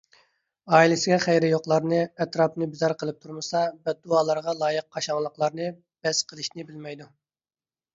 [0.77, 7.15] ئائىلىسىگە خەيرى يوقلارنى، ئەتراپنى بىزار قىلىپ تۇرمىسا بەددۇئاغا لايىق قاشاڭلىقلارنى بەس قىلىشنى بىلمەيدۇ.